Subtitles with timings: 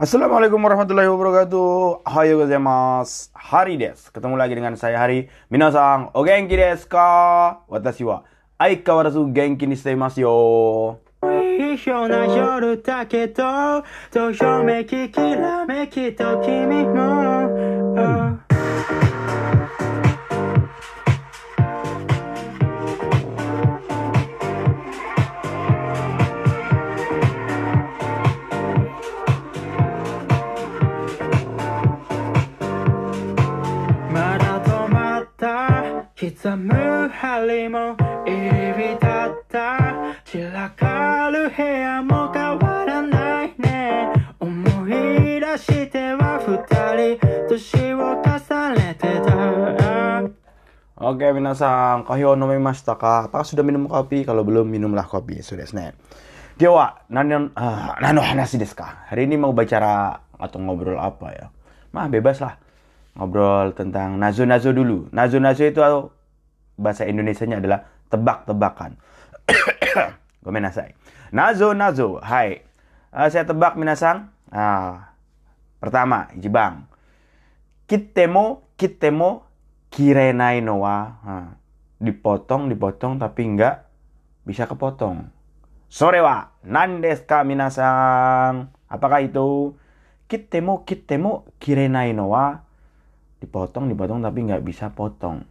[0.00, 2.08] Assalamualaikum warahmatullahi wabarakatuh.
[2.08, 3.28] Hayo gozaimasu.
[3.36, 4.08] Hari desu.
[4.08, 5.28] Ketemu lagi dengan saya Hari.
[5.52, 7.60] Minasang, o genki desu ka?
[7.68, 8.24] Watashi wa
[8.56, 10.32] aikawarazu genki ni shite imasu yo.
[11.20, 17.52] 一緒な夜だけどどよめききらめきと君も、
[17.94, 18.49] ま
[45.79, 49.35] しては二人年を重ねてた
[50.95, 53.27] Oke, minasan, kahyo nomemashita ka?
[53.27, 54.23] Apakah sudah minum kopi?
[54.23, 55.43] Kalau belum, minumlah kopi.
[55.43, 55.91] Sudah, ne.
[56.55, 59.03] Kyowa, nano, ah, nano hanasi desu ka?
[59.11, 61.45] Hari ini mau bicara atau ngobrol apa ya?
[61.91, 62.55] Mah, bebas lah.
[63.19, 65.11] Ngobrol tentang nazo-nazo dulu.
[65.11, 65.83] Nazo-nazo itu
[66.79, 68.95] bahasa Indonesianya adalah tebak-tebakan.
[70.47, 70.95] Gomenasai.
[71.35, 72.23] Nazo-nazo.
[72.23, 72.63] Hai.
[73.11, 74.31] Ah, saya tebak minasan.
[74.47, 75.08] Ah,
[75.80, 76.86] pertama, Jibang.
[77.88, 79.50] Kitemo, kitemo,
[79.90, 80.96] kirenai no wa.
[81.26, 81.48] Ah,
[81.98, 83.76] dipotong, dipotong, tapi nggak
[84.46, 85.26] bisa kepotong.
[85.90, 88.70] Sore wa, nandes ka minasan?
[88.86, 89.74] Apakah itu?
[90.30, 92.62] Kitemo, kitemo, kirenai no wa.
[93.42, 95.42] Dipotong, dipotong, tapi nggak bisa potong.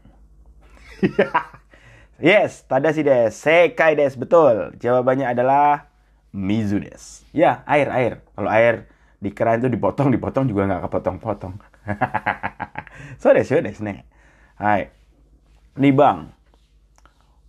[2.24, 3.52] yes, tadashi desu.
[3.52, 4.78] Sekai desu, betul.
[4.80, 5.92] Jawabannya adalah
[6.32, 7.26] Mizu desu.
[7.36, 8.14] Ya, air, air.
[8.38, 8.88] Kalau air
[9.20, 11.54] di keran itu dipotong, dipotong juga nggak kepotong-potong.
[13.22, 14.08] so desu, desu ne.
[14.56, 14.88] Hai.
[15.76, 16.32] Nih bang.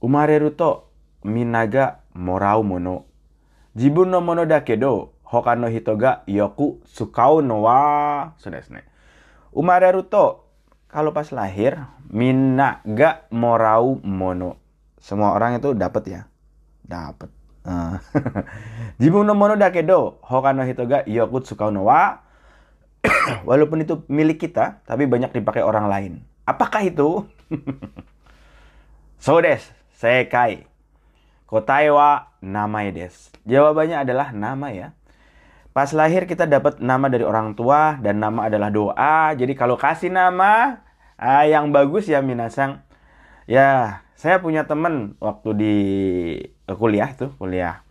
[0.03, 0.91] Umareru to
[1.23, 3.07] minaga morau mono.
[3.79, 8.35] Jibun no mono da kedo, hoka no hito ga yoku sukau no wa.
[8.43, 8.83] So desu ne.
[9.55, 10.43] Umareru to
[10.91, 11.79] kalau pas lahir
[12.11, 14.59] minaga morau mono.
[14.99, 16.21] Semua orang itu dapat ya.
[16.83, 17.40] Dapat.
[17.71, 18.03] Ah.
[19.01, 22.27] Jibun no mono da kedo, hoka no hito ga yoku sukau no wa.
[23.49, 26.13] Walaupun itu milik kita, tapi banyak dipakai orang lain.
[26.45, 27.25] Apakah itu?
[29.25, 29.63] so des,
[29.95, 30.67] sekai.
[31.47, 33.31] Kotae wa namae des.
[33.47, 34.89] Jawabannya adalah nama ya.
[35.71, 39.31] Pas lahir kita dapat nama dari orang tua dan nama adalah doa.
[39.39, 40.83] Jadi kalau kasih nama
[41.15, 42.83] ah, yang bagus ya minasang.
[43.47, 45.77] Ya, saya punya temen waktu di
[46.77, 47.83] kuliah tuh, kuliah.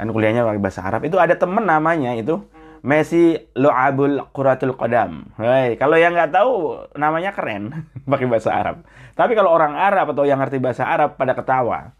[0.00, 1.04] Kan kuliahnya pakai bahasa Arab.
[1.04, 2.40] Itu ada temen namanya itu
[2.80, 5.28] Messi Lo'abul Quratul Qadam.
[5.36, 8.88] Hei, kalau yang nggak tahu namanya keren pakai bahasa Arab.
[9.12, 11.92] Tapi kalau orang Arab atau yang ngerti bahasa Arab pada ketawa.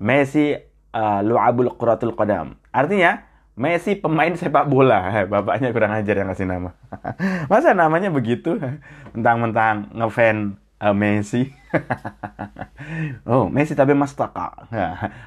[0.00, 0.54] Messi
[0.94, 2.56] uh, Lo'abul Quratul Qadam.
[2.70, 3.26] Artinya
[3.58, 5.26] Messi pemain sepak bola.
[5.26, 6.72] Bapaknya kurang ajar yang kasih nama.
[7.50, 8.56] Masa namanya begitu?
[9.12, 11.52] Mentang-mentang ngefan uh, Messi.
[13.30, 14.66] oh, Messi tapi mastaka.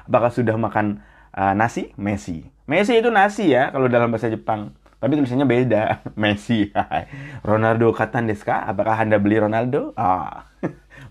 [0.04, 1.00] Apakah sudah makan
[1.32, 1.94] uh, nasi?
[1.94, 2.44] Messi.
[2.66, 4.74] Messi itu nasi ya kalau dalam bahasa Jepang.
[5.04, 5.82] Tapi tulisannya beda.
[6.22, 6.72] Messi.
[7.48, 8.64] Ronaldo katan desu ka?
[8.64, 9.92] Apakah Anda beli Ronaldo?
[10.00, 10.48] Ah.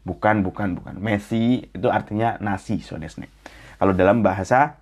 [0.01, 0.97] bukan, bukan, bukan.
[0.97, 3.07] Messi itu artinya nasi, so ne.
[3.77, 4.81] Kalau dalam bahasa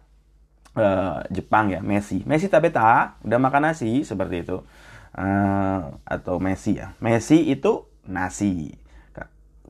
[0.79, 2.23] uh, Jepang ya, Messi.
[2.23, 4.63] Messi tabeta, udah makan nasi seperti itu.
[5.11, 6.95] Uh, atau Messi ya.
[7.03, 8.80] Messi itu nasi.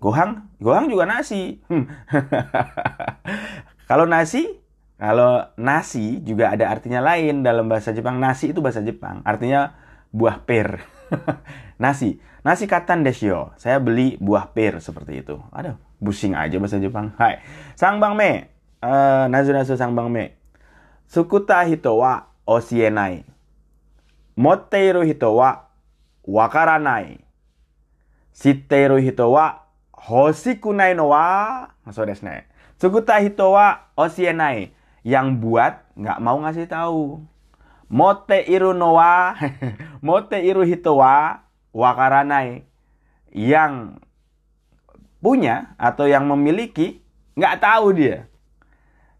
[0.01, 1.61] Gohang, Gohang juga nasi.
[1.69, 1.85] Hmm.
[3.89, 4.61] Kalau nasi
[5.01, 8.21] kalau nasi juga ada artinya lain dalam bahasa Jepang.
[8.21, 9.25] Nasi itu bahasa Jepang.
[9.25, 9.73] Artinya
[10.13, 10.77] buah pir.
[11.81, 12.21] nasi.
[12.45, 13.49] Nasi katan desyo.
[13.57, 15.41] Saya beli buah pir seperti itu.
[15.49, 17.17] Aduh, busing aja bahasa Jepang.
[17.17, 17.41] Hai.
[17.73, 18.53] Sang bang me.
[18.77, 20.37] Uh, nazu nazu sang bang me.
[21.09, 23.25] Sukuta hito wa osienai.
[24.37, 25.65] Motteiru hito wa
[26.21, 27.25] wakaranai.
[28.37, 29.60] Shitteiru hito wa
[30.07, 31.69] hoshikunai no wa.
[31.93, 32.49] So desu ne.
[32.81, 34.73] Sukuta hito wa osienai
[35.05, 37.21] yang buat nggak mau ngasih tahu.
[37.91, 39.35] Mote iru noa,
[40.05, 41.43] mote iru hitowa,
[41.75, 42.63] wakaranai.
[43.35, 43.99] Yang
[45.19, 47.03] punya atau yang memiliki
[47.35, 48.31] nggak tahu dia.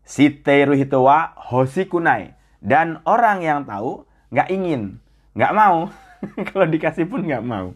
[0.08, 2.34] Siteiru hitowa hosikunai.
[2.64, 5.04] Dan orang yang tahu nggak ingin,
[5.36, 5.92] nggak mau.
[6.48, 7.76] Kalau dikasih pun nggak mau.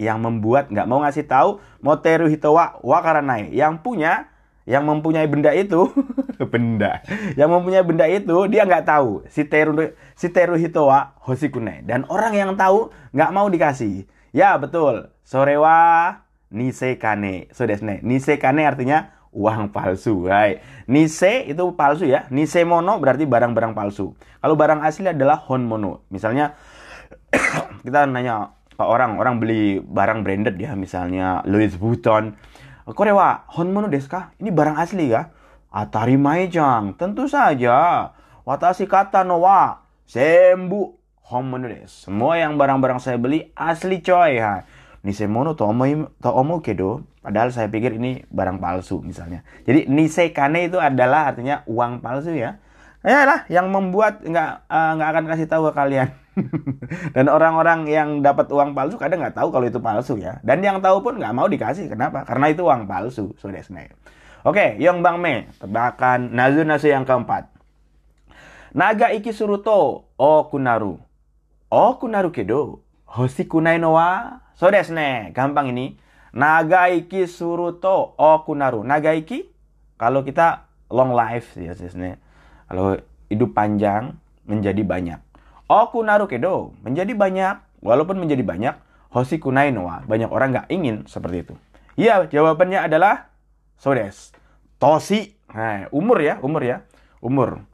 [0.00, 1.62] Yang membuat nggak mau ngasih tahu.
[1.84, 3.52] Moteru hito wa wakaranai.
[3.54, 5.92] Yang punya yang mempunyai benda itu
[6.52, 7.04] benda.
[7.36, 9.24] Yang mempunyai benda itu dia nggak tahu.
[9.28, 9.76] Si teru
[10.16, 14.08] si teru hitowa hosikune dan orang yang tahu nggak mau dikasih.
[14.32, 15.12] Ya betul.
[15.24, 20.64] Sorewa nisekane so desne nisekane artinya uang palsu hai.
[20.88, 22.24] Nise itu palsu ya.
[22.32, 24.16] Nise mono berarti barang-barang palsu.
[24.40, 26.08] Kalau barang asli adalah honmono.
[26.08, 26.56] Misalnya
[27.84, 32.34] kita nanya orang orang beli barang branded ya misalnya Louis Vuitton
[32.92, 34.36] Kore wa honmono desu ka?
[34.36, 35.32] Ini barang asli ya?
[35.72, 36.92] Atarimae jang.
[37.00, 38.12] Tentu saja.
[38.44, 40.92] Watashi kata no wa sembu
[41.32, 42.12] honmono desu.
[42.12, 44.36] Semua yang barang-barang saya beli asli coy.
[44.36, 44.68] Ha.
[45.00, 47.08] Nisemono to omo to omo kedo.
[47.24, 49.40] Padahal saya pikir ini barang palsu misalnya.
[49.64, 52.60] Jadi nisekane itu adalah artinya uang palsu ya.
[53.00, 56.12] Ya lah yang membuat nggak uh, nggak akan kasih tahu ke kalian.
[57.16, 60.42] Dan orang-orang yang dapat uang palsu kadang nggak tahu kalau itu palsu ya.
[60.42, 61.88] Dan yang tahu pun nggak mau dikasih.
[61.90, 62.26] Kenapa?
[62.26, 63.32] Karena itu uang palsu.
[63.38, 63.50] So
[64.44, 65.48] Oke, yang Bang Me.
[65.56, 67.48] Tebakan nazu-nazu yang keempat.
[68.76, 71.00] Naga iki suruto o kunaru.
[71.72, 72.84] O kunaru kedo.
[73.08, 73.96] Hoshi kunai no.
[74.58, 74.68] So
[75.32, 75.96] Gampang ini.
[76.34, 78.84] Naga iki suruto o kunaru.
[78.84, 79.48] Naga iki
[79.96, 81.72] kalau kita long life ya.
[82.68, 82.98] Kalau
[83.32, 85.23] hidup panjang menjadi banyak.
[85.74, 86.70] Oku naru kedo.
[86.86, 87.82] Menjadi banyak.
[87.82, 88.74] Walaupun menjadi banyak.
[89.10, 90.06] Hoshi kunai noa.
[90.06, 91.54] Banyak orang nggak ingin seperti itu.
[91.98, 93.26] Iya, jawabannya adalah
[93.74, 94.30] sodes.
[94.78, 95.34] Tosi.
[95.50, 96.86] Nah, umur ya, umur ya.
[97.18, 97.66] Umur.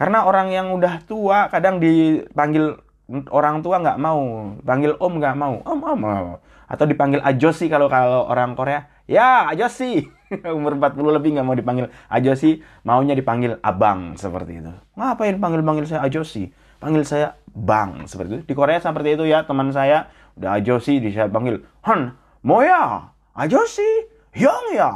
[0.00, 2.80] Karena orang yang udah tua kadang dipanggil
[3.28, 4.20] orang tua nggak mau,
[4.64, 6.26] panggil om nggak mau, om om, om.
[6.64, 10.08] atau dipanggil ajosi kalau kalau orang Korea, ya ajosi,
[10.56, 14.72] umur 40 lebih nggak mau dipanggil ajosi, maunya dipanggil abang seperti itu.
[14.96, 16.48] Ngapain panggil panggil saya ajosi?
[16.82, 18.44] Panggil saya Bang seperti itu.
[18.50, 24.10] Di Korea seperti itu ya teman saya udah Ajosi di saya panggil Han Moya Ajosi
[24.34, 24.90] Hyong ya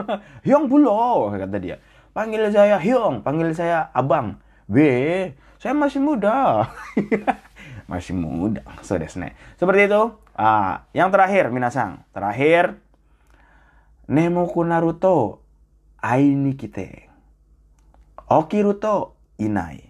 [0.46, 1.78] Hyong Bulo kata dia.
[2.10, 4.42] Panggil saya Hyong, panggil saya Abang.
[4.66, 4.76] B,
[5.56, 6.66] saya masih muda.
[7.90, 8.60] masih muda.
[8.82, 8.98] So
[9.56, 10.02] Seperti itu.
[10.34, 12.02] Ah, yang terakhir Minasang.
[12.10, 12.80] Terakhir
[14.08, 15.44] Nemoku Naruto
[16.00, 17.08] Aini kite.
[18.28, 19.87] Okiruto inai.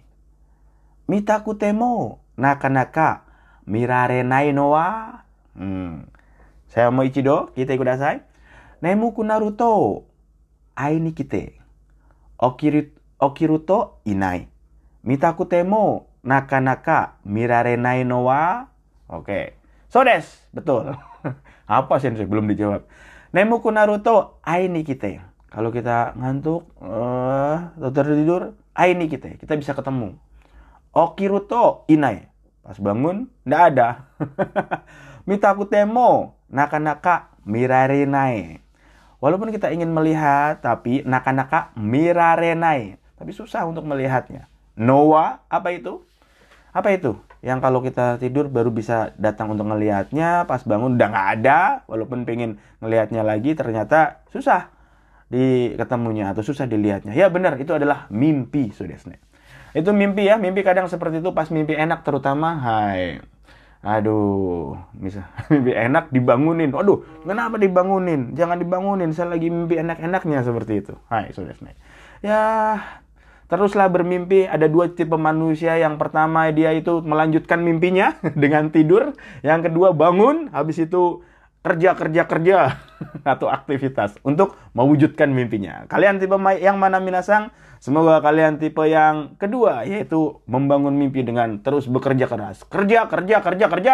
[1.09, 3.25] Mitakute mo nakanaka
[3.65, 5.25] mirarenai no wa.
[5.57, 6.05] Hmm.
[6.69, 8.21] Saya mau ichido, kita kudasai.
[8.85, 10.05] Nemuku Naruto.
[10.77, 11.57] Aini kite.
[12.37, 14.53] Okiru, okiruto inai.
[15.01, 18.69] Mitakute mo nakanaka mirarenai no wa.
[19.09, 19.25] Oke.
[19.25, 19.45] Okay.
[19.89, 20.93] So des, betul.
[21.65, 22.85] Apa sih belum dijawab.
[23.33, 25.25] Nemuku Naruto aini kite.
[25.49, 29.41] Kalau kita ngantuk, uh, tertidur, aini kite.
[29.41, 30.28] Kita bisa ketemu.
[30.99, 32.27] Okiruto inai.
[32.59, 34.11] Pas bangun, ndak ada.
[35.29, 38.59] Mitaku temo, naka-naka mirarenai.
[39.23, 42.99] Walaupun kita ingin melihat, tapi naka-naka mirarenai.
[43.15, 44.51] Tapi susah untuk melihatnya.
[44.75, 46.03] Noah, apa itu?
[46.75, 47.15] Apa itu?
[47.39, 52.27] Yang kalau kita tidur baru bisa datang untuk melihatnya, pas bangun udah nggak ada, walaupun
[52.27, 54.71] pengen melihatnya lagi, ternyata susah
[55.31, 57.15] di ketemunya atau susah dilihatnya.
[57.15, 59.28] Ya benar, itu adalah mimpi, Sudesne.
[59.73, 63.21] Itu mimpi ya, mimpi kadang seperti itu pas mimpi enak terutama, hai.
[63.79, 66.75] Aduh, bisa mimpi enak dibangunin.
[66.75, 68.35] Aduh, kenapa dibangunin?
[68.35, 70.93] Jangan dibangunin, saya lagi mimpi enak-enaknya seperti itu.
[71.07, 71.55] Hai, sudah
[72.19, 72.41] Ya,
[73.47, 74.43] teruslah bermimpi.
[74.51, 75.79] Ada dua tipe manusia.
[75.79, 79.15] Yang pertama dia itu melanjutkan mimpinya dengan tidur.
[79.47, 81.23] Yang kedua bangun, habis itu
[81.59, 82.57] kerja kerja kerja
[83.35, 85.87] atau aktivitas untuk mewujudkan mimpinya.
[85.87, 87.51] Kalian tipe yang mana minasang?
[87.79, 92.67] Semoga kalian tipe yang kedua yaitu membangun mimpi dengan terus bekerja keras.
[92.67, 93.93] Kerja kerja kerja kerja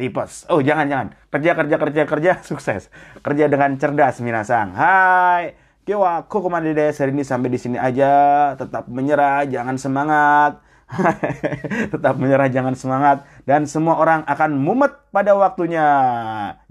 [0.00, 0.48] tipes.
[0.48, 2.88] Oh jangan jangan kerja kerja kerja kerja sukses.
[3.20, 4.72] Kerja dengan cerdas minasang.
[4.72, 5.54] Hai.
[5.88, 8.52] Kiwa, kok ke mana deh hari ini sampai di sini aja.
[8.60, 10.60] Tetap menyerah, jangan semangat
[11.92, 15.84] Tetap menyerah jangan semangat dan semua orang akan mumet pada waktunya.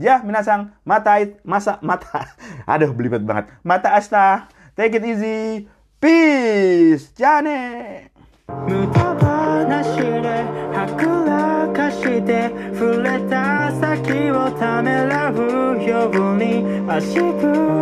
[0.01, 2.33] Ya, minasang, mata masa mata.
[2.71, 3.53] Aduh, belibet banget.
[3.61, 4.49] Mata asta.
[4.73, 5.69] Take it easy.
[5.99, 8.11] ピースじゃあね。
[8.47, 17.77] 無駄話ではくらかして触れた先をためらうように足踏み